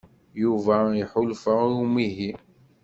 [0.41, 2.31] Yuba iḥulfa i umihi.